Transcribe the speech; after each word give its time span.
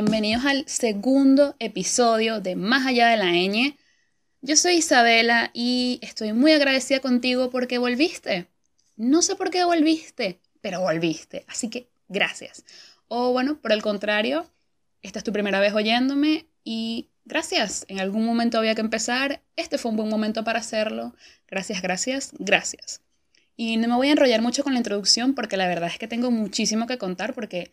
Bienvenidos 0.00 0.44
al 0.44 0.62
segundo 0.68 1.56
episodio 1.58 2.40
de 2.40 2.54
Más 2.54 2.86
allá 2.86 3.08
de 3.08 3.16
la 3.16 3.32
ñ. 3.32 3.76
Yo 4.42 4.54
soy 4.54 4.74
Isabela 4.74 5.50
y 5.52 5.98
estoy 6.02 6.32
muy 6.32 6.52
agradecida 6.52 7.00
contigo 7.00 7.50
porque 7.50 7.78
volviste. 7.78 8.46
No 8.94 9.22
sé 9.22 9.34
por 9.34 9.50
qué 9.50 9.64
volviste, 9.64 10.38
pero 10.60 10.82
volviste, 10.82 11.44
así 11.48 11.68
que 11.68 11.88
gracias. 12.06 12.64
O 13.08 13.32
bueno, 13.32 13.60
por 13.60 13.72
el 13.72 13.82
contrario, 13.82 14.48
esta 15.02 15.18
es 15.18 15.24
tu 15.24 15.32
primera 15.32 15.58
vez 15.58 15.74
oyéndome 15.74 16.46
y 16.62 17.08
gracias. 17.24 17.84
En 17.88 17.98
algún 17.98 18.24
momento 18.24 18.58
había 18.58 18.76
que 18.76 18.82
empezar, 18.82 19.42
este 19.56 19.78
fue 19.78 19.90
un 19.90 19.96
buen 19.96 20.10
momento 20.10 20.44
para 20.44 20.60
hacerlo. 20.60 21.12
Gracias, 21.48 21.82
gracias, 21.82 22.30
gracias. 22.38 23.00
Y 23.56 23.78
no 23.78 23.88
me 23.88 23.96
voy 23.96 24.10
a 24.10 24.12
enrollar 24.12 24.42
mucho 24.42 24.62
con 24.62 24.74
la 24.74 24.78
introducción 24.78 25.34
porque 25.34 25.56
la 25.56 25.66
verdad 25.66 25.90
es 25.92 25.98
que 25.98 26.06
tengo 26.06 26.30
muchísimo 26.30 26.86
que 26.86 26.98
contar 26.98 27.34
porque 27.34 27.72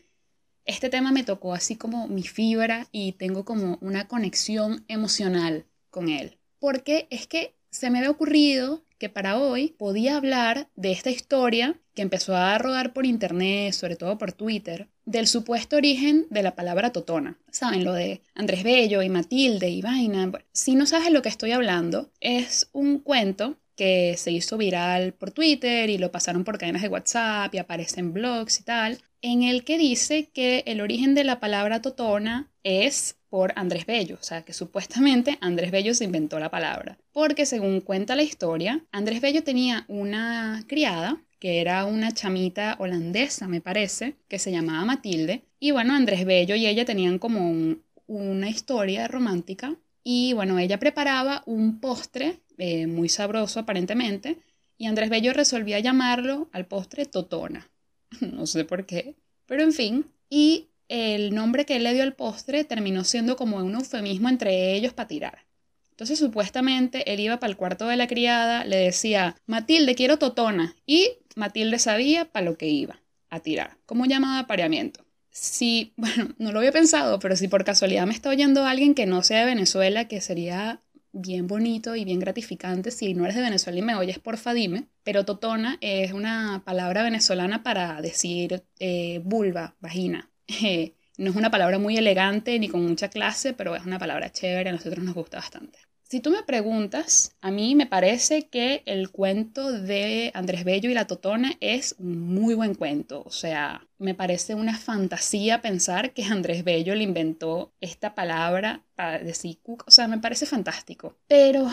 este 0.66 0.90
tema 0.90 1.12
me 1.12 1.24
tocó 1.24 1.54
así 1.54 1.76
como 1.76 2.08
mi 2.08 2.22
fibra 2.22 2.88
y 2.92 3.12
tengo 3.12 3.44
como 3.44 3.78
una 3.80 4.08
conexión 4.08 4.84
emocional 4.88 5.64
con 5.90 6.08
él. 6.08 6.36
Porque 6.58 7.06
es 7.10 7.26
que 7.26 7.54
se 7.70 7.90
me 7.90 7.98
había 7.98 8.10
ocurrido 8.10 8.82
que 8.98 9.08
para 9.08 9.38
hoy 9.38 9.74
podía 9.78 10.16
hablar 10.16 10.68
de 10.74 10.92
esta 10.92 11.10
historia 11.10 11.78
que 11.94 12.02
empezó 12.02 12.34
a 12.34 12.56
rodar 12.58 12.92
por 12.92 13.06
internet, 13.06 13.72
sobre 13.72 13.96
todo 13.96 14.18
por 14.18 14.32
Twitter, 14.32 14.88
del 15.04 15.26
supuesto 15.26 15.76
origen 15.76 16.26
de 16.30 16.42
la 16.42 16.54
palabra 16.54 16.92
totona. 16.92 17.38
¿Saben? 17.50 17.84
Lo 17.84 17.92
de 17.92 18.22
Andrés 18.34 18.64
Bello 18.64 19.02
y 19.02 19.08
Matilde 19.08 19.68
y 19.68 19.82
Vaina. 19.82 20.30
si 20.52 20.74
no 20.74 20.86
sabes 20.86 21.10
lo 21.10 21.22
que 21.22 21.28
estoy 21.28 21.52
hablando, 21.52 22.10
es 22.20 22.68
un 22.72 22.98
cuento 22.98 23.56
que 23.76 24.16
se 24.16 24.32
hizo 24.32 24.56
viral 24.56 25.12
por 25.12 25.30
Twitter 25.30 25.90
y 25.90 25.98
lo 25.98 26.10
pasaron 26.10 26.44
por 26.44 26.58
cadenas 26.58 26.82
de 26.82 26.88
WhatsApp 26.88 27.54
y 27.54 27.58
aparece 27.58 28.00
en 28.00 28.12
blogs 28.14 28.60
y 28.60 28.64
tal, 28.64 28.98
en 29.26 29.42
el 29.42 29.64
que 29.64 29.76
dice 29.76 30.28
que 30.32 30.62
el 30.68 30.80
origen 30.80 31.16
de 31.16 31.24
la 31.24 31.40
palabra 31.40 31.82
totona 31.82 32.48
es 32.62 33.16
por 33.28 33.52
Andrés 33.56 33.84
Bello, 33.84 34.18
o 34.20 34.22
sea 34.22 34.42
que 34.42 34.52
supuestamente 34.52 35.36
Andrés 35.40 35.72
Bello 35.72 35.94
se 35.94 36.04
inventó 36.04 36.38
la 36.38 36.48
palabra, 36.48 36.96
porque 37.10 37.44
según 37.44 37.80
cuenta 37.80 38.14
la 38.14 38.22
historia, 38.22 38.84
Andrés 38.92 39.20
Bello 39.20 39.42
tenía 39.42 39.84
una 39.88 40.62
criada 40.68 41.20
que 41.40 41.60
era 41.60 41.86
una 41.86 42.12
chamita 42.12 42.76
holandesa, 42.78 43.48
me 43.48 43.60
parece, 43.60 44.14
que 44.28 44.38
se 44.38 44.52
llamaba 44.52 44.84
Matilde, 44.84 45.42
y 45.58 45.72
bueno, 45.72 45.94
Andrés 45.94 46.24
Bello 46.24 46.54
y 46.54 46.68
ella 46.68 46.84
tenían 46.84 47.18
como 47.18 47.76
una 48.06 48.48
historia 48.48 49.08
romántica, 49.08 49.74
y 50.04 50.34
bueno, 50.34 50.60
ella 50.60 50.78
preparaba 50.78 51.42
un 51.46 51.80
postre 51.80 52.38
eh, 52.58 52.86
muy 52.86 53.08
sabroso 53.08 53.58
aparentemente, 53.58 54.38
y 54.78 54.86
Andrés 54.86 55.10
Bello 55.10 55.32
resolvía 55.32 55.80
llamarlo 55.80 56.48
al 56.52 56.66
postre 56.66 57.06
Totona. 57.06 57.68
no 58.20 58.46
sé 58.46 58.64
por 58.64 58.86
qué, 58.86 59.16
pero 59.46 59.62
en 59.62 59.72
fin, 59.72 60.06
y 60.28 60.68
el 60.88 61.34
nombre 61.34 61.64
que 61.64 61.76
él 61.76 61.84
le 61.84 61.94
dio 61.94 62.02
al 62.02 62.14
postre 62.14 62.64
terminó 62.64 63.04
siendo 63.04 63.36
como 63.36 63.56
un 63.58 63.74
eufemismo 63.74 64.28
entre 64.28 64.74
ellos 64.74 64.92
para 64.92 65.08
tirar. 65.08 65.46
Entonces 65.90 66.18
supuestamente 66.18 67.10
él 67.12 67.20
iba 67.20 67.38
para 67.38 67.50
el 67.50 67.56
cuarto 67.56 67.86
de 67.86 67.96
la 67.96 68.06
criada, 68.06 68.64
le 68.64 68.76
decía, 68.76 69.36
Matilde, 69.46 69.94
quiero 69.94 70.18
totona, 70.18 70.76
y 70.84 71.12
Matilde 71.36 71.78
sabía 71.78 72.26
para 72.26 72.44
lo 72.44 72.58
que 72.58 72.68
iba, 72.68 73.00
a 73.30 73.40
tirar, 73.40 73.78
como 73.86 74.04
llamada 74.04 74.40
apareamiento. 74.40 75.04
Si, 75.30 75.94
bueno, 75.96 76.34
no 76.38 76.52
lo 76.52 76.58
había 76.58 76.72
pensado, 76.72 77.18
pero 77.18 77.34
si 77.36 77.48
por 77.48 77.64
casualidad 77.64 78.06
me 78.06 78.12
está 78.12 78.28
oyendo 78.28 78.66
alguien 78.66 78.94
que 78.94 79.06
no 79.06 79.22
sea 79.22 79.40
de 79.40 79.46
Venezuela, 79.46 80.06
que 80.06 80.20
sería 80.20 80.82
bien 81.20 81.46
bonito 81.46 81.96
y 81.96 82.04
bien 82.04 82.20
gratificante. 82.20 82.90
Si 82.90 83.14
no 83.14 83.24
eres 83.24 83.36
de 83.36 83.42
Venezuela 83.42 83.78
y 83.78 83.82
me 83.82 83.94
oyes, 83.94 84.18
porfa 84.18 84.54
dime. 84.54 84.88
Pero 85.02 85.24
totona 85.24 85.78
es 85.80 86.12
una 86.12 86.62
palabra 86.64 87.02
venezolana 87.02 87.62
para 87.62 88.00
decir 88.02 88.64
eh, 88.78 89.20
vulva, 89.24 89.76
vagina. 89.80 90.30
no 91.18 91.30
es 91.30 91.36
una 91.36 91.50
palabra 91.50 91.78
muy 91.78 91.96
elegante 91.96 92.58
ni 92.58 92.68
con 92.68 92.84
mucha 92.86 93.08
clase, 93.08 93.52
pero 93.54 93.74
es 93.76 93.84
una 93.86 93.98
palabra 93.98 94.30
chévere, 94.32 94.70
a 94.70 94.72
nosotros 94.72 95.04
nos 95.04 95.14
gusta 95.14 95.38
bastante. 95.38 95.78
Si 96.08 96.20
tú 96.20 96.30
me 96.30 96.44
preguntas, 96.44 97.34
a 97.40 97.50
mí 97.50 97.74
me 97.74 97.86
parece 97.86 98.46
que 98.46 98.84
el 98.86 99.10
cuento 99.10 99.72
de 99.72 100.30
Andrés 100.34 100.62
Bello 100.62 100.88
y 100.88 100.94
la 100.94 101.08
Totona 101.08 101.54
es 101.60 101.96
un 101.98 102.32
muy 102.32 102.54
buen 102.54 102.76
cuento. 102.76 103.24
O 103.26 103.32
sea, 103.32 103.88
me 103.98 104.14
parece 104.14 104.54
una 104.54 104.78
fantasía 104.78 105.62
pensar 105.62 106.12
que 106.12 106.22
Andrés 106.22 106.62
Bello 106.62 106.94
le 106.94 107.02
inventó 107.02 107.72
esta 107.80 108.14
palabra 108.14 108.84
para 108.94 109.18
decir 109.18 109.58
O 109.64 109.90
sea, 109.90 110.06
me 110.06 110.18
parece 110.18 110.46
fantástico. 110.46 111.16
Pero, 111.26 111.68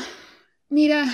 mira, 0.68 1.06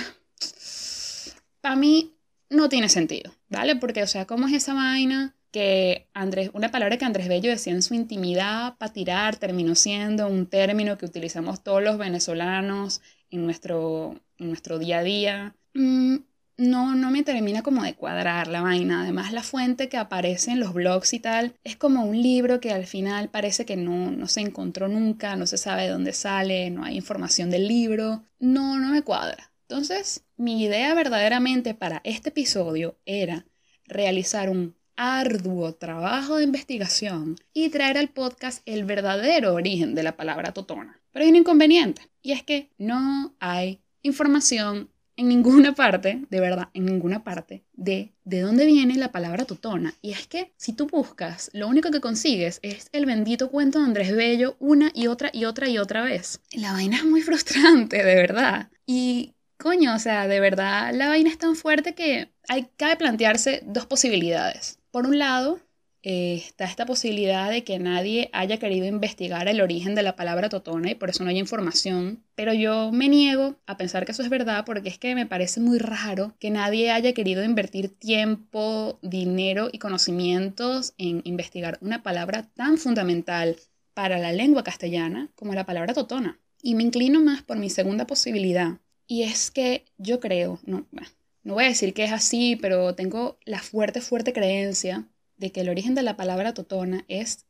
para 1.60 1.76
mí 1.76 2.14
no 2.48 2.70
tiene 2.70 2.88
sentido, 2.88 3.34
¿vale? 3.50 3.76
Porque, 3.76 4.02
o 4.02 4.06
sea, 4.06 4.26
¿cómo 4.26 4.48
es 4.48 4.54
esa 4.54 4.72
vaina? 4.72 5.36
Que 5.50 6.08
Andrés, 6.14 6.50
una 6.54 6.70
palabra 6.70 6.96
que 6.96 7.04
Andrés 7.04 7.28
Bello 7.28 7.50
decía 7.50 7.72
en 7.72 7.82
su 7.82 7.94
intimidad 7.94 8.76
para 8.78 8.92
tirar 8.92 9.36
terminó 9.36 9.74
siendo 9.74 10.28
un 10.28 10.46
término 10.46 10.98
que 10.98 11.06
utilizamos 11.06 11.62
todos 11.62 11.82
los 11.82 11.98
venezolanos 11.98 13.02
en 13.30 13.44
nuestro, 13.44 14.20
en 14.38 14.48
nuestro 14.48 14.78
día 14.78 14.98
a 14.98 15.02
día. 15.02 15.56
Mm, 15.74 16.16
no, 16.60 16.94
no 16.94 17.10
me 17.10 17.22
termina 17.22 17.62
como 17.62 17.82
de 17.82 17.94
cuadrar 17.94 18.46
la 18.48 18.60
vaina. 18.60 19.02
Además, 19.02 19.32
la 19.32 19.42
fuente 19.42 19.88
que 19.88 19.96
aparece 19.96 20.50
en 20.50 20.60
los 20.60 20.74
blogs 20.74 21.14
y 21.14 21.20
tal 21.20 21.54
es 21.64 21.76
como 21.76 22.04
un 22.04 22.20
libro 22.20 22.60
que 22.60 22.70
al 22.72 22.86
final 22.86 23.30
parece 23.30 23.64
que 23.64 23.76
no, 23.76 24.10
no 24.10 24.26
se 24.28 24.40
encontró 24.40 24.86
nunca, 24.88 25.36
no 25.36 25.46
se 25.46 25.58
sabe 25.58 25.84
de 25.84 25.88
dónde 25.88 26.12
sale, 26.12 26.70
no 26.70 26.84
hay 26.84 26.96
información 26.96 27.50
del 27.50 27.66
libro. 27.66 28.24
No, 28.38 28.78
no 28.78 28.90
me 28.90 29.02
cuadra. 29.02 29.52
Entonces, 29.68 30.24
mi 30.36 30.62
idea 30.62 30.94
verdaderamente 30.94 31.74
para 31.74 32.00
este 32.04 32.28
episodio 32.30 32.98
era 33.06 33.46
realizar 33.86 34.50
un 34.50 34.76
arduo 35.02 35.72
trabajo 35.72 36.36
de 36.36 36.44
investigación 36.44 37.36
y 37.54 37.70
traer 37.70 37.96
al 37.96 38.10
podcast 38.10 38.60
el 38.66 38.84
verdadero 38.84 39.54
origen 39.54 39.94
de 39.94 40.02
la 40.02 40.14
palabra 40.14 40.52
totona. 40.52 41.00
Pero 41.10 41.24
hay 41.24 41.30
un 41.30 41.36
inconveniente, 41.36 42.02
y 42.20 42.32
es 42.32 42.42
que 42.42 42.68
no 42.76 43.34
hay 43.40 43.80
información 44.02 44.90
en 45.16 45.28
ninguna 45.28 45.74
parte, 45.74 46.26
de 46.28 46.40
verdad, 46.40 46.68
en 46.74 46.84
ninguna 46.84 47.24
parte, 47.24 47.64
de 47.72 48.12
de 48.24 48.40
dónde 48.42 48.66
viene 48.66 48.94
la 48.96 49.10
palabra 49.10 49.46
totona. 49.46 49.94
Y 50.02 50.12
es 50.12 50.26
que 50.26 50.52
si 50.56 50.74
tú 50.74 50.86
buscas, 50.86 51.50
lo 51.52 51.66
único 51.66 51.90
que 51.90 52.00
consigues 52.00 52.60
es 52.62 52.88
el 52.92 53.06
bendito 53.06 53.50
cuento 53.50 53.78
de 53.78 53.86
Andrés 53.86 54.14
Bello 54.14 54.56
una 54.60 54.92
y 54.94 55.06
otra 55.08 55.30
y 55.32 55.46
otra 55.46 55.68
y 55.68 55.78
otra 55.78 56.02
vez. 56.02 56.40
La 56.52 56.72
vaina 56.72 56.98
es 56.98 57.04
muy 57.04 57.22
frustrante, 57.22 58.04
de 58.04 58.14
verdad. 58.14 58.68
Y 58.86 59.34
coño, 59.56 59.94
o 59.94 59.98
sea, 59.98 60.28
de 60.28 60.40
verdad, 60.40 60.94
la 60.94 61.08
vaina 61.08 61.30
es 61.30 61.38
tan 61.38 61.56
fuerte 61.56 61.94
que 61.94 62.30
hay 62.48 62.68
que 62.76 62.96
plantearse 62.96 63.62
dos 63.64 63.86
posibilidades. 63.86 64.79
Por 64.90 65.06
un 65.06 65.18
lado, 65.18 65.60
eh, 66.02 66.36
está 66.36 66.64
esta 66.64 66.86
posibilidad 66.86 67.50
de 67.50 67.62
que 67.62 67.78
nadie 67.78 68.30
haya 68.32 68.58
querido 68.58 68.86
investigar 68.86 69.46
el 69.48 69.60
origen 69.60 69.94
de 69.94 70.02
la 70.02 70.16
palabra 70.16 70.48
totona 70.48 70.90
y 70.90 70.94
por 70.94 71.10
eso 71.10 71.22
no 71.22 71.30
hay 71.30 71.38
información, 71.38 72.24
pero 72.34 72.54
yo 72.54 72.90
me 72.90 73.08
niego 73.08 73.56
a 73.66 73.76
pensar 73.76 74.04
que 74.04 74.12
eso 74.12 74.22
es 74.22 74.30
verdad 74.30 74.64
porque 74.64 74.88
es 74.88 74.98
que 74.98 75.14
me 75.14 75.26
parece 75.26 75.60
muy 75.60 75.78
raro 75.78 76.34
que 76.40 76.50
nadie 76.50 76.90
haya 76.90 77.12
querido 77.12 77.44
invertir 77.44 77.90
tiempo, 77.90 78.98
dinero 79.02 79.68
y 79.70 79.78
conocimientos 79.78 80.94
en 80.98 81.20
investigar 81.24 81.78
una 81.82 82.02
palabra 82.02 82.48
tan 82.54 82.78
fundamental 82.78 83.56
para 83.94 84.18
la 84.18 84.32
lengua 84.32 84.64
castellana 84.64 85.28
como 85.34 85.54
la 85.54 85.66
palabra 85.66 85.94
totona. 85.94 86.40
Y 86.62 86.74
me 86.74 86.82
inclino 86.82 87.20
más 87.22 87.42
por 87.42 87.58
mi 87.58 87.70
segunda 87.70 88.06
posibilidad, 88.06 88.78
y 89.06 89.22
es 89.22 89.50
que 89.50 89.84
yo 89.98 90.20
creo, 90.20 90.60
no, 90.64 90.86
no 91.42 91.54
voy 91.54 91.64
a 91.64 91.68
decir 91.68 91.94
que 91.94 92.04
es 92.04 92.12
así, 92.12 92.56
pero 92.56 92.94
tengo 92.94 93.38
la 93.44 93.60
fuerte, 93.60 94.00
fuerte 94.00 94.32
creencia 94.32 95.08
de 95.36 95.52
que 95.52 95.62
el 95.62 95.70
origen 95.70 95.94
de 95.94 96.02
la 96.02 96.16
palabra 96.16 96.52
totona 96.52 97.04
es 97.08 97.46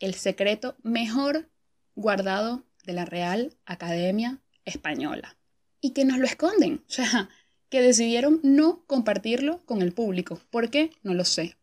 el 0.00 0.14
secreto 0.14 0.76
mejor 0.82 1.50
guardado 1.94 2.64
de 2.84 2.94
la 2.94 3.04
Real 3.04 3.54
Academia 3.66 4.40
Española. 4.64 5.36
Y 5.80 5.90
que 5.90 6.04
nos 6.04 6.18
lo 6.18 6.26
esconden, 6.26 6.82
o 6.88 6.92
sea, 6.92 7.28
que 7.68 7.82
decidieron 7.82 8.40
no 8.42 8.84
compartirlo 8.86 9.64
con 9.66 9.82
el 9.82 9.92
público. 9.92 10.40
¿Por 10.50 10.70
qué? 10.70 10.90
No 11.02 11.14
lo 11.14 11.24
sé. 11.24 11.56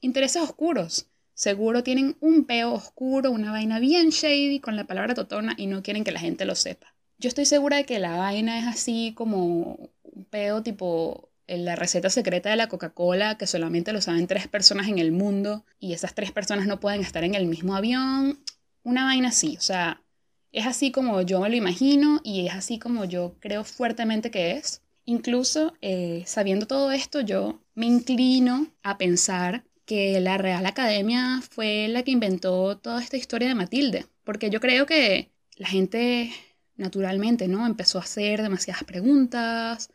Intereses 0.00 0.42
oscuros. 0.42 1.06
Seguro 1.34 1.82
tienen 1.82 2.16
un 2.20 2.44
peo 2.44 2.72
oscuro, 2.72 3.30
una 3.30 3.50
vaina 3.50 3.78
bien 3.78 4.10
shady 4.10 4.60
con 4.60 4.76
la 4.76 4.84
palabra 4.84 5.14
totona 5.14 5.54
y 5.56 5.66
no 5.66 5.82
quieren 5.82 6.04
que 6.04 6.12
la 6.12 6.20
gente 6.20 6.44
lo 6.44 6.54
sepa. 6.54 6.94
Yo 7.20 7.28
estoy 7.28 7.44
segura 7.44 7.76
de 7.76 7.84
que 7.84 7.98
la 7.98 8.16
vaina 8.16 8.58
es 8.58 8.66
así 8.66 9.12
como 9.14 9.90
un 10.04 10.24
pedo 10.24 10.62
tipo 10.62 11.28
la 11.46 11.76
receta 11.76 12.08
secreta 12.08 12.48
de 12.48 12.56
la 12.56 12.68
Coca-Cola 12.68 13.36
que 13.36 13.46
solamente 13.46 13.92
lo 13.92 14.00
saben 14.00 14.26
tres 14.26 14.48
personas 14.48 14.88
en 14.88 14.98
el 14.98 15.12
mundo 15.12 15.66
y 15.78 15.92
esas 15.92 16.14
tres 16.14 16.32
personas 16.32 16.66
no 16.66 16.80
pueden 16.80 17.02
estar 17.02 17.22
en 17.22 17.34
el 17.34 17.44
mismo 17.44 17.76
avión. 17.76 18.42
Una 18.84 19.04
vaina 19.04 19.28
así, 19.28 19.54
o 19.58 19.60
sea, 19.60 20.02
es 20.50 20.66
así 20.66 20.92
como 20.92 21.20
yo 21.20 21.40
me 21.40 21.50
lo 21.50 21.56
imagino 21.56 22.22
y 22.24 22.46
es 22.46 22.54
así 22.54 22.78
como 22.78 23.04
yo 23.04 23.34
creo 23.38 23.64
fuertemente 23.64 24.30
que 24.30 24.52
es. 24.52 24.80
Incluso 25.04 25.74
eh, 25.82 26.22
sabiendo 26.24 26.66
todo 26.66 26.90
esto, 26.90 27.20
yo 27.20 27.60
me 27.74 27.84
inclino 27.84 28.68
a 28.82 28.96
pensar 28.96 29.64
que 29.84 30.20
la 30.20 30.38
Real 30.38 30.64
Academia 30.64 31.42
fue 31.50 31.86
la 31.88 32.02
que 32.02 32.12
inventó 32.12 32.78
toda 32.78 33.02
esta 33.02 33.18
historia 33.18 33.48
de 33.48 33.54
Matilde, 33.54 34.06
porque 34.24 34.48
yo 34.48 34.58
creo 34.60 34.86
que 34.86 35.28
la 35.56 35.68
gente 35.68 36.32
naturalmente, 36.80 37.48
¿no? 37.48 37.66
Empezó 37.66 37.98
a 37.98 38.02
hacer 38.02 38.42
demasiadas 38.42 38.84
preguntas, 38.84 39.90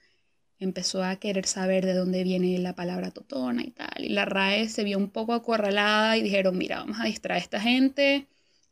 empezó 0.60 1.04
a 1.04 1.18
querer 1.18 1.46
saber 1.48 1.86
de 1.86 1.94
dónde 1.94 2.24
viene 2.24 2.58
la 2.60 2.76
palabra 2.76 3.12
totona 3.12 3.64
y 3.64 3.72
tal. 3.72 4.06
Y 4.06 4.10
la 4.10 4.26
RAE 4.26 4.70
se 4.70 4.84
vio 4.84 4.98
un 4.98 5.10
poco 5.10 5.34
acorralada 5.34 6.18
y 6.18 6.24
dijeron, 6.24 6.58
mira, 6.58 6.80
vamos 6.80 7.00
a 7.00 7.06
distraer 7.06 7.42
a 7.42 7.44
esta 7.44 7.60
gente 7.60 8.28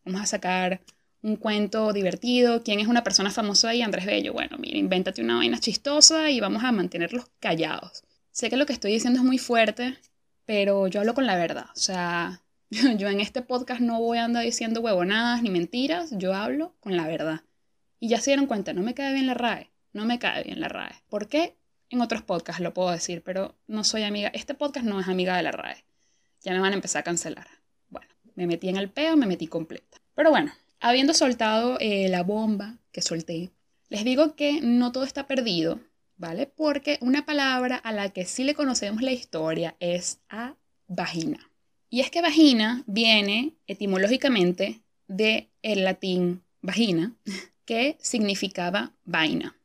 vamos 0.06 0.22
a 0.22 0.26
sacar 0.26 0.82
un 1.22 1.38
cuento 1.38 1.94
divertido. 1.94 2.64
¿Quién 2.64 2.80
es 2.80 2.88
una 2.88 3.04
persona 3.04 3.32
famosa 3.32 3.70
ahí? 3.70 3.82
Andrés 3.82 4.06
Bello. 4.06 4.34
Bueno, 4.34 4.58
mira, 4.58 4.78
invéntate 4.78 5.22
una 5.22 5.38
vaina 5.38 5.60
chistosa 5.60 6.30
y 6.30 6.40
vamos 6.40 6.64
a 6.64 6.72
mantenerlos 6.72 7.26
callados. 7.40 8.04
Sé 8.32 8.50
que 8.50 8.58
lo 8.58 8.66
que 8.66 8.74
estoy 8.74 8.92
diciendo 8.92 9.20
es 9.20 9.26
muy 9.26 9.38
fuerte, 9.38 9.98
pero 10.46 10.88
yo 10.88 11.00
hablo 11.00 11.14
con 11.14 11.26
la 11.26 11.38
verdad. 11.38 11.68
O 11.76 11.80
sea, 11.80 12.42
yo 12.70 13.08
en 13.08 13.20
este 13.20 13.42
podcast 13.42 13.82
no 13.82 14.00
voy 14.00 14.18
a 14.18 14.26
andar 14.26 14.44
diciendo 14.44 14.82
huevonadas 14.82 15.42
ni 15.44 15.50
mentiras, 15.50 16.12
yo 16.18 16.34
hablo 16.34 16.76
con 16.80 16.98
la 16.98 17.08
verdad. 17.08 17.42
Y 18.04 18.10
ya 18.10 18.20
se 18.20 18.32
dieron 18.32 18.48
cuenta, 18.48 18.74
no 18.74 18.82
me 18.82 18.94
cae 18.94 19.14
bien 19.14 19.28
la 19.28 19.34
RAE, 19.34 19.72
no 19.94 20.04
me 20.04 20.20
cae 20.20 20.44
bien 20.44 20.60
la 20.60 20.68
RAE. 20.68 20.92
¿Por 21.08 21.30
qué? 21.30 21.56
En 21.90 22.02
otros 22.02 22.22
podcasts 22.22 22.62
lo 22.62 22.74
puedo 22.74 22.92
decir, 22.92 23.24
pero 23.24 23.56
no 23.66 23.86
soy 23.86 24.04
amiga, 24.04 24.28
este 24.34 24.56
podcast 24.56 24.86
no 24.86 25.00
es 25.00 25.08
amiga 25.08 25.38
de 25.38 25.44
la 25.44 25.54
RAE. 25.54 25.86
Ya 26.42 26.52
me 26.52 26.60
van 26.60 26.74
a 26.74 26.76
empezar 26.76 27.00
a 27.00 27.04
cancelar. 27.04 27.48
Bueno, 27.88 28.10
me 28.36 28.46
metí 28.46 28.68
en 28.68 28.76
el 28.76 28.90
peo, 28.90 29.16
me 29.16 29.26
metí 29.26 29.48
completa. 29.48 30.02
Pero 30.16 30.32
bueno, 30.32 30.52
habiendo 30.82 31.14
soltado 31.14 31.78
eh, 31.80 32.10
la 32.10 32.24
bomba 32.24 32.78
que 32.92 33.02
solté, 33.02 33.52
les 33.88 34.04
digo 34.04 34.36
que 34.36 34.60
no 34.62 34.92
todo 34.92 35.06
está 35.06 35.26
perdido, 35.26 35.80
¿vale? 36.18 36.46
Porque 36.46 36.98
una 37.00 37.26
palabra 37.26 37.78
a 37.78 37.94
la 37.94 38.10
que 38.10 38.26
sí 38.26 38.44
le 38.44 38.54
conocemos 38.54 39.02
la 39.02 39.14
historia 39.14 39.78
es 39.80 40.20
a 40.28 40.58
vagina. 40.88 41.40
Y 41.90 42.02
es 42.02 42.12
que 42.12 42.22
vagina 42.22 42.84
viene 42.86 43.54
etimológicamente 43.66 44.82
del 45.08 45.48
el 45.62 45.86
latín 45.86 46.44
vagina, 46.62 47.16
que 47.66 47.98
significaba 48.00 48.94
vaina. 49.06 49.56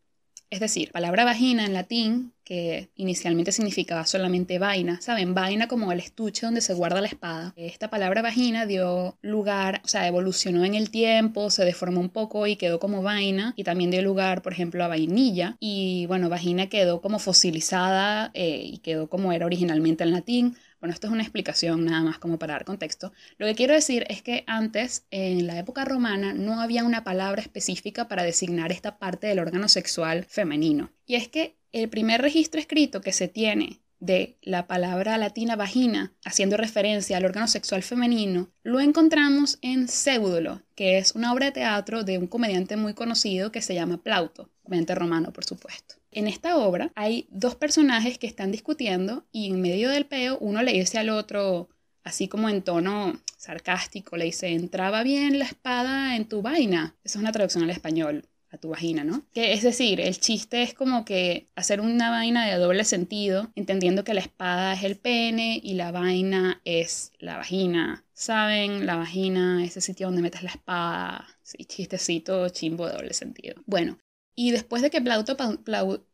Es 0.50 0.60
decir, 0.60 0.90
palabra 0.92 1.26
vagina 1.26 1.66
en 1.66 1.74
latín, 1.74 2.32
que 2.42 2.88
inicialmente 2.94 3.52
significaba 3.52 4.06
solamente 4.06 4.58
vaina, 4.58 4.98
¿saben? 5.02 5.34
Vaina 5.34 5.68
como 5.68 5.92
el 5.92 6.00
estuche 6.00 6.46
donde 6.46 6.62
se 6.62 6.72
guarda 6.72 7.02
la 7.02 7.08
espada. 7.08 7.52
Esta 7.56 7.90
palabra 7.90 8.22
vagina 8.22 8.64
dio 8.64 9.18
lugar, 9.20 9.82
o 9.84 9.88
sea, 9.88 10.06
evolucionó 10.06 10.64
en 10.64 10.74
el 10.74 10.90
tiempo, 10.90 11.50
se 11.50 11.66
deformó 11.66 12.00
un 12.00 12.08
poco 12.08 12.46
y 12.46 12.56
quedó 12.56 12.80
como 12.80 13.02
vaina, 13.02 13.52
y 13.56 13.64
también 13.64 13.90
dio 13.90 14.00
lugar, 14.00 14.40
por 14.40 14.54
ejemplo, 14.54 14.82
a 14.82 14.88
vainilla. 14.88 15.58
Y 15.60 16.06
bueno, 16.06 16.30
vagina 16.30 16.70
quedó 16.70 17.02
como 17.02 17.18
fosilizada 17.18 18.30
eh, 18.32 18.62
y 18.64 18.78
quedó 18.78 19.10
como 19.10 19.32
era 19.32 19.44
originalmente 19.44 20.04
en 20.04 20.12
latín. 20.12 20.56
Bueno, 20.80 20.94
esto 20.94 21.08
es 21.08 21.12
una 21.12 21.22
explicación 21.22 21.84
nada 21.84 22.02
más 22.02 22.18
como 22.18 22.38
para 22.38 22.54
dar 22.54 22.64
contexto. 22.64 23.12
Lo 23.36 23.46
que 23.46 23.56
quiero 23.56 23.74
decir 23.74 24.04
es 24.08 24.22
que 24.22 24.44
antes, 24.46 25.06
en 25.10 25.46
la 25.46 25.58
época 25.58 25.84
romana, 25.84 26.32
no 26.32 26.60
había 26.60 26.84
una 26.84 27.02
palabra 27.02 27.42
específica 27.42 28.06
para 28.06 28.22
designar 28.22 28.70
esta 28.70 28.98
parte 28.98 29.26
del 29.26 29.40
órgano 29.40 29.68
sexual 29.68 30.24
femenino. 30.24 30.90
Y 31.04 31.16
es 31.16 31.28
que 31.28 31.56
el 31.72 31.88
primer 31.88 32.22
registro 32.22 32.60
escrito 32.60 33.00
que 33.00 33.12
se 33.12 33.26
tiene 33.26 33.80
de 34.00 34.38
la 34.42 34.68
palabra 34.68 35.18
latina 35.18 35.56
vagina, 35.56 36.12
haciendo 36.24 36.56
referencia 36.56 37.16
al 37.16 37.24
órgano 37.24 37.48
sexual 37.48 37.82
femenino, 37.82 38.48
lo 38.62 38.78
encontramos 38.78 39.58
en 39.62 39.88
Pseudulo, 39.88 40.62
que 40.76 40.98
es 40.98 41.16
una 41.16 41.32
obra 41.32 41.46
de 41.46 41.52
teatro 41.52 42.04
de 42.04 42.18
un 42.18 42.28
comediante 42.28 42.76
muy 42.76 42.94
conocido 42.94 43.50
que 43.50 43.62
se 43.62 43.74
llama 43.74 44.02
Plauto, 44.02 44.50
comediante 44.62 44.94
romano, 44.94 45.32
por 45.32 45.44
supuesto. 45.44 45.96
En 46.10 46.26
esta 46.26 46.56
obra 46.56 46.90
hay 46.94 47.26
dos 47.30 47.54
personajes 47.54 48.18
que 48.18 48.26
están 48.26 48.50
discutiendo 48.50 49.26
y 49.30 49.48
en 49.48 49.60
medio 49.60 49.90
del 49.90 50.06
peo 50.06 50.38
uno 50.40 50.62
le 50.62 50.72
dice 50.72 50.98
al 50.98 51.10
otro, 51.10 51.68
así 52.02 52.28
como 52.28 52.48
en 52.48 52.62
tono 52.62 53.20
sarcástico, 53.36 54.16
le 54.16 54.26
dice, 54.26 54.48
entraba 54.48 55.02
bien 55.02 55.38
la 55.38 55.44
espada 55.44 56.16
en 56.16 56.26
tu 56.28 56.42
vaina. 56.42 56.96
Esa 57.04 57.18
es 57.18 57.22
una 57.22 57.32
traducción 57.32 57.64
al 57.64 57.70
español 57.70 58.26
a 58.50 58.56
tu 58.56 58.70
vagina, 58.70 59.04
¿no? 59.04 59.26
Que 59.32 59.52
es 59.52 59.62
decir, 59.62 60.00
el 60.00 60.18
chiste 60.18 60.62
es 60.62 60.72
como 60.72 61.04
que 61.04 61.48
hacer 61.54 61.80
una 61.80 62.10
vaina 62.10 62.46
de 62.46 62.56
doble 62.56 62.84
sentido, 62.84 63.52
entendiendo 63.54 64.04
que 64.04 64.14
la 64.14 64.20
espada 64.20 64.72
es 64.72 64.84
el 64.84 64.96
pene 64.96 65.60
y 65.62 65.74
la 65.74 65.92
vaina 65.92 66.60
es 66.64 67.12
la 67.18 67.36
vagina. 67.36 68.04
¿Saben? 68.14 68.86
La 68.86 68.96
vagina, 68.96 69.62
ese 69.64 69.80
sitio 69.80 70.06
donde 70.06 70.22
metes 70.22 70.42
la 70.42 70.50
espada. 70.50 71.26
Sí, 71.42 71.64
chistecito 71.64 72.48
chimbo 72.48 72.86
de 72.86 72.94
doble 72.94 73.14
sentido. 73.14 73.62
Bueno, 73.66 73.98
y 74.38 74.52
después 74.52 74.82
de 74.82 74.90
que 74.90 75.00
Plauto, 75.00 75.36
Plauto, 75.64 76.04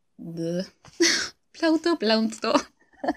Plauto, 1.99 2.53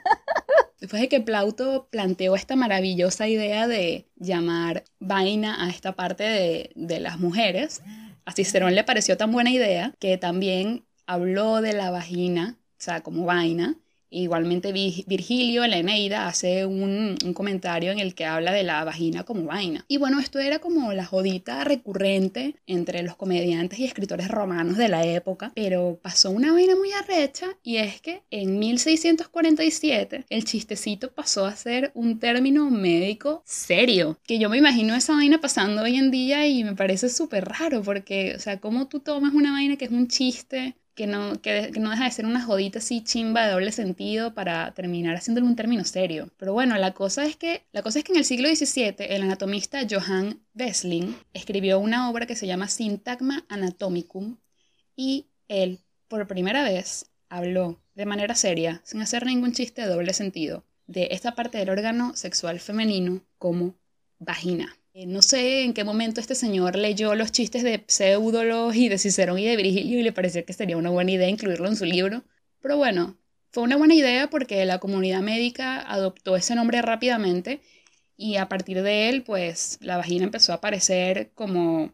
después 0.81 1.01
de 1.01 1.09
que 1.09 1.21
Plauto 1.23 1.89
planteó 1.91 2.37
esta 2.37 2.57
maravillosa 2.57 3.27
idea 3.27 3.67
de 3.67 4.07
llamar 4.17 4.85
vaina 5.01 5.65
a 5.65 5.71
esta 5.71 5.93
parte 5.93 6.25
de, 6.25 6.73
de 6.75 7.01
las 7.01 7.19
mujeres, 7.19 7.81
a 8.27 8.33
Cicerón 8.33 8.75
le 8.75 8.85
pareció 8.85 9.17
tan 9.17 9.33
buena 9.33 9.51
idea 9.51 9.95
que 9.99 10.19
también 10.19 10.85
habló 11.07 11.63
de 11.63 11.73
la 11.73 11.91
vagina, 11.91 12.59
o 12.73 12.77
sea, 12.77 13.01
como 13.01 13.25
vaina, 13.25 13.77
Igualmente 14.11 14.73
Virgilio 14.73 15.65
en 15.65 15.71
la 15.71 15.79
Eneida 15.79 16.29
hace 16.29 16.65
un, 16.65 17.17
comentario 17.35 17.93
en 17.93 17.99
el 17.99 18.15
que 18.15 18.25
habla 18.25 18.53
de 18.53 18.63
la 18.63 18.83
vagina 18.85 19.25
como 19.25 19.45
vaina. 19.45 19.85
Y 19.89 19.99
bueno, 19.99 20.19
esto 20.19 20.39
era 20.39 20.59
como 20.59 20.93
la 20.93 21.05
jodita 21.05 21.65
recurrente 21.65 22.55
entre 22.67 23.03
los 23.03 23.17
comediantes 23.17 23.79
y 23.79 23.85
escritores 23.85 24.29
romanos 24.29 24.77
de 24.77 24.89
la 24.89 25.05
época, 25.05 25.53
pero 25.55 25.99
pasó 26.03 26.31
una 26.31 26.53
vaina 26.53 26.75
muy 26.77 26.93
arrecha 26.93 27.47
y 27.63 27.77
es 27.77 28.01
que 28.01 28.23
en 28.31 28.59
1647 28.59 30.25
el 30.31 30.45
chistecito 30.45 31.13
pasó 31.13 31.45
a 31.45 31.57
ser 31.57 31.91
un 31.95 32.19
término 32.19 32.71
médico 32.71 33.43
serio, 33.45 34.19
que 34.25 34.39
yo 34.39 34.49
me 34.49 34.59
imagino 34.59 34.95
esa 34.95 35.15
vaina 35.15 35.41
pasando 35.41 35.83
hoy 35.83 35.97
en 35.97 36.11
día 36.11 36.47
y 36.47 36.65
me 36.65 36.75
parece 36.75 37.09
súper 37.09 37.45
raro 37.45 37.83
porque, 37.83 38.35
o 38.37 38.41
sea, 38.41 38.59
¿cómo 38.61 38.89
tú 38.89 39.01
tomas 39.01 39.35
una 39.35 39.53
vaina 39.53 39.77
que 39.77 39.85
es 39.85 39.91
un 39.91 40.09
chiste 40.09 40.77
que 40.99 41.07
no, 41.07 41.35
no 41.35 41.91
deja 41.91 42.05
de 42.05 42.11
ser 42.11 42.27
una 42.27 42.43
jodita 42.43 42.81
así 42.81 43.05
chimba 43.05 43.47
de 43.47 43.53
doble 43.53 43.71
sentido 43.71 44.35
para 44.35 44.75
terminar 44.75 45.15
haciéndole 45.15 45.47
un 45.47 45.55
término 45.55 45.85
serio. 45.85 46.33
Pero 46.39 46.53
bueno, 46.53 46.77
la 46.77 46.93
cosa 46.93 47.25
es 47.25 47.37
que, 47.37 47.63
la 47.71 47.83
cosa 47.83 48.01
es 48.01 48.05
que 48.05 48.11
en 48.11 48.19
el 48.19 48.25
siglo 48.25 48.49
XVII 48.49 48.97
el 48.99 49.23
anatomista 49.23 49.87
Johann 49.89 50.43
Wessling 50.57 51.17
escribió 51.33 51.79
una 51.79 52.11
obra 52.11 52.27
que 52.27 52.35
se 52.35 52.49
llama 52.49 52.67
Syntagma 52.67 53.47
Anatomicum 53.49 54.39
y 54.97 55.29
él, 55.47 55.79
por 56.09 56.27
primera 56.27 56.65
vez, 56.65 57.07
habló 57.29 57.81
de 57.95 58.05
manera 58.05 58.35
seria, 58.35 58.81
sin 58.85 59.01
hacer 59.01 59.25
ningún 59.25 59.53
chiste 59.53 59.83
de 59.83 59.89
doble 59.89 60.13
sentido, 60.13 60.65
de 60.89 61.11
esta 61.13 61.37
parte 61.37 61.59
del 61.59 61.71
órgano 61.71 62.17
sexual 62.17 62.59
femenino 62.59 63.23
como 63.39 63.77
vagina. 64.19 64.77
Eh, 64.99 65.07
no 65.07 65.23
sé 65.23 65.63
en 65.63 65.75
qué 65.75 65.85
momento 65.85 66.21
este 66.21 66.35
señor 66.35 66.75
leyó 66.75 67.15
los 67.15 67.31
chistes 67.31 67.63
de 67.63 67.85
Pseudolos 67.87 68.75
y 68.75 68.89
de 68.89 68.99
Cicerón 68.99 69.39
y 69.39 69.47
de 69.47 69.57
Virgilio 69.57 70.01
y 70.01 70.03
le 70.03 70.13
pareció 70.13 70.45
que 70.45 70.53
sería 70.53 70.77
una 70.77 70.91
buena 70.91 71.13
idea 71.13 71.29
incluirlo 71.29 71.69
en 71.69 71.77
su 71.77 71.85
libro. 71.85 72.25
Pero 72.61 72.77
bueno, 72.77 73.17
fue 73.53 73.63
una 73.63 73.77
buena 73.77 73.95
idea 73.95 74.29
porque 74.29 74.65
la 74.65 74.81
comunidad 74.81 75.21
médica 75.21 75.81
adoptó 75.81 76.35
ese 76.35 76.57
nombre 76.57 76.83
rápidamente 76.83 77.61
y 78.17 78.37
a 78.39 78.49
partir 78.49 78.83
de 78.83 79.09
él, 79.09 79.23
pues 79.23 79.79
la 79.83 79.99
vagina 79.99 80.25
empezó 80.25 80.51
a 80.51 80.57
aparecer 80.57 81.31
como 81.35 81.93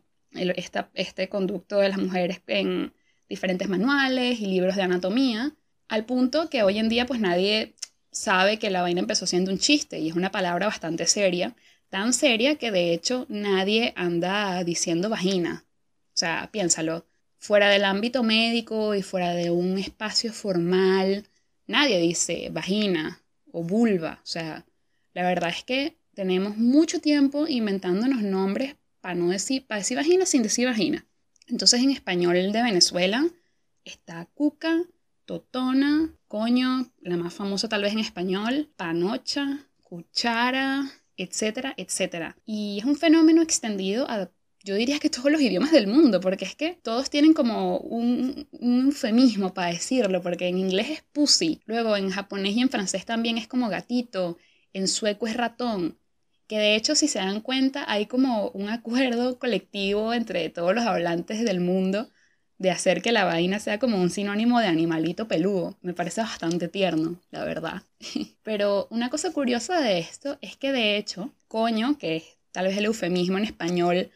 este 0.94 1.28
conducto 1.28 1.80
de 1.80 1.90
las 1.90 1.99
mujeres 1.99 2.40
en 2.46 2.94
diferentes 3.28 3.68
manuales 3.68 4.40
y 4.40 4.46
libros 4.46 4.76
de 4.76 4.82
anatomía, 4.82 5.54
al 5.88 6.06
punto 6.06 6.49
que 6.49 6.62
hoy 6.62 6.78
en 6.78 6.88
día 6.88 7.04
pues 7.04 7.20
nadie 7.20 7.75
sabe 8.11 8.58
que 8.58 8.70
la 8.70 8.80
vaina 8.80 9.00
empezó 9.00 9.26
siendo 9.26 9.50
un 9.50 9.58
chiste 9.58 9.99
y 9.99 10.08
es 10.08 10.16
una 10.16 10.30
palabra 10.30 10.66
bastante 10.68 11.06
seria 11.06 11.54
tan 11.94 12.12
seria 12.12 12.56
que 12.56 12.72
de 12.72 12.92
hecho 12.92 13.24
nadie 13.28 13.92
anda 13.94 14.64
diciendo 14.64 15.08
vagina. 15.08 15.64
O 16.08 16.16
sea, 16.16 16.48
piénsalo, 16.50 17.06
fuera 17.38 17.68
del 17.68 17.84
ámbito 17.84 18.24
médico 18.24 18.96
y 18.96 19.02
fuera 19.02 19.32
de 19.32 19.52
un 19.52 19.78
espacio 19.78 20.32
formal, 20.32 21.24
nadie 21.68 22.00
dice 22.00 22.48
vagina 22.50 23.22
o 23.52 23.62
vulva. 23.62 24.18
O 24.24 24.26
sea, 24.26 24.66
la 25.12 25.22
verdad 25.22 25.50
es 25.50 25.62
que 25.62 25.96
tenemos 26.14 26.56
mucho 26.56 27.00
tiempo 27.00 27.46
inventándonos 27.46 28.22
nombres 28.22 28.74
para 29.00 29.14
no 29.14 29.28
decir, 29.28 29.64
para 29.64 29.78
decir 29.78 29.96
vagina 29.96 30.26
sin 30.26 30.42
decir 30.42 30.66
vagina. 30.66 31.06
Entonces 31.46 31.80
en 31.80 31.92
español 31.92 32.50
de 32.50 32.60
Venezuela 32.64 33.24
está 33.84 34.26
cuca, 34.34 34.82
totona, 35.26 36.12
coño, 36.26 36.90
la 37.02 37.16
más 37.16 37.34
famosa 37.34 37.68
tal 37.68 37.82
vez 37.82 37.92
en 37.92 38.00
español, 38.00 38.68
panocha, 38.76 39.60
cuchara, 39.84 40.90
etcétera, 41.16 41.75
etcétera. 41.76 42.37
Y 42.44 42.78
es 42.78 42.85
un 42.85 42.97
fenómeno 42.97 43.42
extendido 43.42 44.09
a 44.09 44.30
yo 44.64 44.75
diría 44.76 44.99
que 44.99 45.11
todos 45.11 45.30
los 45.30 45.42
idiomas 45.42 45.73
del 45.73 45.87
mundo, 45.87 46.21
porque 46.21 46.47
es 46.47 46.56
que 46.56 46.78
todos 46.83 47.11
tienen 47.11 47.35
como 47.35 47.76
un, 47.78 48.49
un, 48.52 48.87
eufemismo 48.87 49.52
para 49.52 49.68
decirlo, 49.73 50.23
porque 50.23 50.49
en 50.49 50.59
inglés 50.59 50.88
es 50.90 51.02
pussy, 51.12 51.61
luego 51.66 51.97
en 51.97 52.11
japonés 52.11 52.56
y 52.56 52.61
en 52.62 52.71
francés 52.71 53.04
también 53.04 53.37
es 53.37 53.47
como 53.47 53.68
gatito, 53.68 54.38
en 54.73 54.88
sueco 54.88 55.26
es 55.26 55.37
ratón, 55.37 55.99
que 56.47 56.59
de 56.59 56.76
hecho 56.76 56.94
si 56.94 57.09
se 57.09 57.18
dan 57.18 57.42
cuenta 57.42 57.85
hay 57.90 58.06
como 58.06 58.49
un 58.50 58.71
acuerdo 58.71 59.38
colectivo 59.38 60.14
entre 60.14 60.49
todos 60.49 60.75
los 60.75 60.85
hablantes 60.85 61.44
del 61.44 61.61
mundo 61.61 62.11
de 62.58 62.70
hacer 62.70 63.02
que 63.02 63.12
la 63.12 63.25
vaina 63.25 63.58
sea 63.58 63.78
como 63.78 64.00
un 64.00 64.11
sinónimo 64.11 64.61
de 64.61 64.66
animalito 64.66 65.28
peludo. 65.28 65.76
Me 65.82 65.94
parece 65.94 66.20
bastante 66.20 66.68
tierno, 66.68 67.20
la 67.30 67.44
verdad. 67.44 67.82
Pero 68.42 68.87
una 68.90 69.11
cosa 69.11 69.32
curiosa 69.32 69.80
de 69.80 69.99
esto 69.99 70.38
es 70.40 70.56
que 70.56 70.73
de 70.73 70.96
hecho, 70.96 71.32
coño, 71.49 71.99
que 71.99 72.16
es 72.16 72.25
tal 72.52 72.66
vez 72.66 72.76
el 72.78 72.87
eufemismo 72.87 73.38
en 73.38 73.44
español 73.44 74.11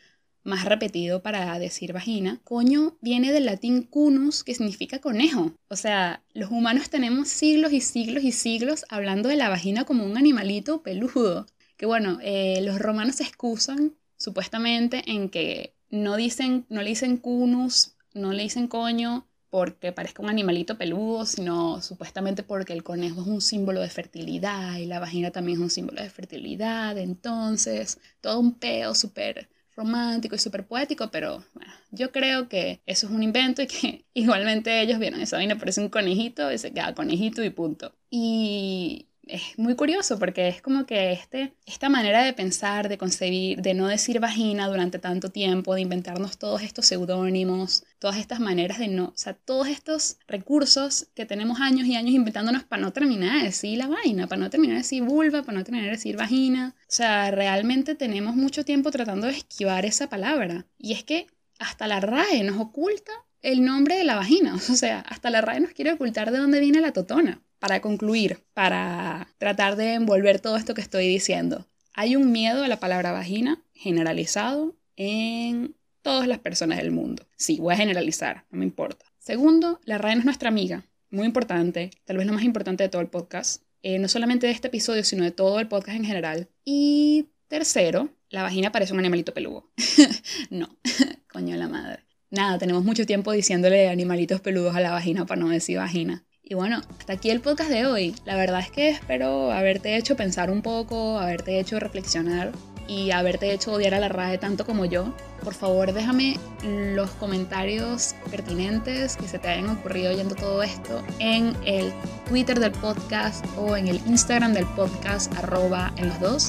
más 0.44 0.64
repetido 0.64 1.22
para 1.22 1.58
decir 1.58 1.92
vagina, 1.92 2.40
coño 2.42 2.96
viene 3.00 3.32
del 3.32 3.44
latín 3.44 3.82
cunus, 3.82 4.44
que 4.44 4.54
significa 4.54 5.00
conejo. 5.00 5.52
O 5.68 5.76
sea, 5.76 6.22
los 6.32 6.50
humanos 6.50 6.88
tenemos 6.90 7.28
siglos 7.28 7.72
y 7.72 7.80
siglos 7.80 8.24
y 8.24 8.32
siglos 8.32 8.84
hablando 8.88 9.28
de 9.28 9.36
la 9.36 9.48
vagina 9.48 9.84
como 9.84 10.04
un 10.04 10.16
animalito 10.16 10.82
peludo. 10.82 11.46
Que 11.76 11.86
bueno, 11.86 12.18
eh, 12.22 12.60
los 12.62 12.78
romanos 12.78 13.16
se 13.16 13.24
excusan 13.24 13.94
supuestamente 14.16 15.04
en 15.06 15.28
que 15.28 15.74
no 15.90 16.16
dicen, 16.16 16.66
no 16.68 16.82
le 16.82 16.90
dicen 16.90 17.18
cunus, 17.18 17.94
no 18.14 18.32
le 18.32 18.42
dicen 18.44 18.68
coño 18.68 19.26
porque 19.50 19.92
parezca 19.92 20.22
un 20.22 20.28
animalito 20.30 20.76
peludo, 20.76 21.24
sino 21.24 21.80
supuestamente 21.82 22.42
porque 22.42 22.72
el 22.74 22.82
conejo 22.84 23.22
es 23.22 23.26
un 23.26 23.40
símbolo 23.40 23.80
de 23.80 23.88
fertilidad 23.88 24.76
y 24.76 24.86
la 24.86 25.00
vagina 25.00 25.30
también 25.30 25.58
es 25.58 25.62
un 25.62 25.70
símbolo 25.70 26.02
de 26.02 26.10
fertilidad. 26.10 26.98
Entonces, 26.98 27.98
todo 28.20 28.40
un 28.40 28.58
peo 28.58 28.94
súper 28.94 29.48
romántico 29.74 30.34
y 30.34 30.38
súper 30.38 30.66
poético, 30.66 31.10
pero 31.10 31.44
bueno, 31.54 31.72
yo 31.92 32.10
creo 32.12 32.48
que 32.48 32.82
eso 32.84 33.06
es 33.06 33.12
un 33.12 33.22
invento 33.22 33.62
y 33.62 33.66
que 33.68 34.04
igualmente 34.14 34.80
ellos 34.82 34.98
vieron 34.98 35.20
esa 35.20 35.36
vaina, 35.36 35.58
parece 35.58 35.80
un 35.80 35.88
conejito 35.88 36.52
y 36.52 36.58
se 36.58 36.72
queda 36.72 36.94
conejito 36.94 37.42
y 37.44 37.50
punto. 37.50 37.94
Y 38.10 39.07
es 39.28 39.58
muy 39.58 39.76
curioso 39.76 40.18
porque 40.18 40.48
es 40.48 40.62
como 40.62 40.86
que 40.86 41.12
este, 41.12 41.54
esta 41.66 41.88
manera 41.88 42.22
de 42.22 42.32
pensar, 42.32 42.88
de 42.88 42.98
concebir, 42.98 43.60
de 43.62 43.74
no 43.74 43.86
decir 43.86 44.20
vagina 44.20 44.68
durante 44.68 44.98
tanto 44.98 45.30
tiempo, 45.30 45.74
de 45.74 45.82
inventarnos 45.82 46.38
todos 46.38 46.62
estos 46.62 46.86
seudónimos, 46.86 47.84
todas 47.98 48.16
estas 48.16 48.40
maneras 48.40 48.78
de 48.78 48.88
no, 48.88 49.06
o 49.06 49.16
sea, 49.16 49.34
todos 49.34 49.68
estos 49.68 50.18
recursos 50.26 51.08
que 51.14 51.26
tenemos 51.26 51.60
años 51.60 51.86
y 51.86 51.96
años 51.96 52.14
inventándonos 52.14 52.64
para 52.64 52.82
no 52.82 52.92
terminar 52.92 53.38
de 53.38 53.44
decir 53.44 53.78
la 53.78 53.88
vaina, 53.88 54.26
para 54.26 54.40
no 54.40 54.50
terminar 54.50 54.76
de 54.76 54.82
decir 54.82 55.02
vulva, 55.02 55.42
para 55.42 55.58
no 55.58 55.64
terminar 55.64 55.86
de 55.86 55.96
decir 55.96 56.16
vagina. 56.16 56.74
O 56.80 56.84
sea, 56.86 57.30
realmente 57.30 57.94
tenemos 57.94 58.34
mucho 58.34 58.64
tiempo 58.64 58.90
tratando 58.90 59.26
de 59.26 59.34
esquivar 59.34 59.84
esa 59.84 60.08
palabra. 60.08 60.66
Y 60.78 60.92
es 60.92 61.04
que 61.04 61.26
hasta 61.58 61.86
la 61.86 62.00
RAE 62.00 62.44
nos 62.44 62.58
oculta 62.58 63.12
el 63.42 63.64
nombre 63.64 63.96
de 63.96 64.04
la 64.04 64.16
vagina, 64.16 64.54
o 64.56 64.58
sea, 64.58 65.00
hasta 65.00 65.30
la 65.30 65.40
RAE 65.40 65.60
nos 65.60 65.72
quiere 65.72 65.92
ocultar 65.92 66.30
de 66.30 66.38
dónde 66.38 66.60
viene 66.60 66.80
la 66.80 66.92
totona 66.92 67.42
para 67.58 67.80
concluir, 67.80 68.44
para 68.54 69.28
tratar 69.38 69.76
de 69.76 69.94
envolver 69.94 70.40
todo 70.40 70.56
esto 70.56 70.74
que 70.74 70.80
estoy 70.80 71.08
diciendo. 71.08 71.66
Hay 71.94 72.16
un 72.16 72.30
miedo 72.30 72.62
a 72.62 72.68
la 72.68 72.80
palabra 72.80 73.12
vagina 73.12 73.62
generalizado 73.74 74.76
en 74.96 75.74
todas 76.02 76.26
las 76.28 76.38
personas 76.38 76.78
del 76.78 76.90
mundo. 76.90 77.26
Sí, 77.36 77.58
voy 77.58 77.74
a 77.74 77.78
generalizar, 77.78 78.44
no 78.50 78.58
me 78.58 78.64
importa. 78.64 79.06
Segundo, 79.18 79.80
la 79.84 79.98
RAE 79.98 80.14
no 80.14 80.20
es 80.20 80.24
nuestra 80.24 80.48
amiga. 80.48 80.84
Muy 81.10 81.26
importante, 81.26 81.90
tal 82.04 82.18
vez 82.18 82.26
lo 82.26 82.32
más 82.32 82.44
importante 82.44 82.84
de 82.84 82.88
todo 82.88 83.02
el 83.02 83.08
podcast. 83.08 83.62
Eh, 83.82 83.98
no 83.98 84.08
solamente 84.08 84.46
de 84.46 84.52
este 84.52 84.68
episodio, 84.68 85.04
sino 85.04 85.24
de 85.24 85.30
todo 85.30 85.60
el 85.60 85.68
podcast 85.68 85.96
en 85.96 86.04
general. 86.04 86.48
Y 86.64 87.28
tercero, 87.48 88.10
la 88.30 88.42
vagina 88.42 88.72
parece 88.72 88.92
un 88.92 88.98
animalito 88.98 89.34
peludo. 89.34 89.70
no, 90.50 90.68
coño 91.32 91.56
la 91.56 91.68
madre. 91.68 92.04
Nada, 92.30 92.58
tenemos 92.58 92.84
mucho 92.84 93.06
tiempo 93.06 93.32
diciéndole 93.32 93.88
animalitos 93.88 94.40
peludos 94.40 94.76
a 94.76 94.80
la 94.80 94.90
vagina 94.90 95.24
para 95.26 95.40
no 95.40 95.48
decir 95.48 95.78
vagina. 95.78 96.24
Y 96.50 96.54
bueno, 96.54 96.80
hasta 96.98 97.12
aquí 97.12 97.28
el 97.28 97.40
podcast 97.40 97.68
de 97.68 97.84
hoy. 97.84 98.14
La 98.24 98.34
verdad 98.34 98.60
es 98.60 98.70
que 98.70 98.88
espero 98.88 99.52
haberte 99.52 99.96
hecho 99.96 100.16
pensar 100.16 100.50
un 100.50 100.62
poco, 100.62 101.18
haberte 101.18 101.60
hecho 101.60 101.78
reflexionar 101.78 102.52
y 102.86 103.10
haberte 103.10 103.52
hecho 103.52 103.72
odiar 103.72 103.92
a 103.92 104.00
la 104.00 104.08
RAE 104.08 104.38
tanto 104.38 104.64
como 104.64 104.86
yo. 104.86 105.12
Por 105.44 105.52
favor, 105.52 105.92
déjame 105.92 106.38
los 106.64 107.10
comentarios 107.10 108.14
pertinentes 108.30 109.18
que 109.18 109.28
se 109.28 109.38
te 109.38 109.48
hayan 109.48 109.68
ocurrido 109.68 110.10
oyendo 110.10 110.34
todo 110.34 110.62
esto 110.62 111.02
en 111.18 111.54
el 111.66 111.92
Twitter 112.26 112.58
del 112.58 112.72
podcast 112.72 113.44
o 113.58 113.76
en 113.76 113.86
el 113.86 114.00
Instagram 114.06 114.54
del 114.54 114.64
podcast, 114.68 115.30
arroba 115.34 115.92
en 115.98 116.08
los 116.08 116.18
dos, 116.18 116.48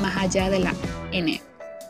más 0.00 0.16
allá 0.16 0.50
de 0.50 0.58
la 0.58 0.74
N. 1.12 1.40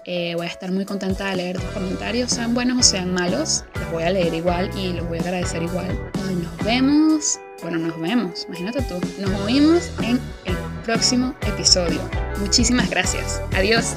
Eh, 0.04 0.34
voy 0.36 0.46
a 0.46 0.50
estar 0.50 0.70
muy 0.70 0.84
contenta 0.84 1.30
de 1.30 1.36
leer 1.36 1.58
tus 1.58 1.70
comentarios, 1.70 2.30
sean 2.30 2.52
buenos 2.52 2.78
o 2.78 2.82
sean 2.82 3.14
malos. 3.14 3.64
Los 3.80 3.92
voy 3.92 4.02
a 4.02 4.10
leer 4.10 4.34
igual 4.34 4.70
y 4.78 4.92
los 4.92 5.08
voy 5.08 5.18
a 5.18 5.22
agradecer 5.22 5.62
igual. 5.62 6.12
Nos 6.14 6.64
vemos 6.64 7.40
bueno, 7.62 7.78
nos 7.78 8.00
vemos, 8.00 8.44
imagínate 8.48 8.82
tú. 8.82 9.00
Nos 9.20 9.40
oímos 9.40 9.90
en 10.02 10.20
el 10.44 10.56
próximo 10.84 11.34
episodio. 11.42 12.00
Muchísimas 12.38 12.88
gracias. 12.90 13.40
Adiós. 13.54 13.96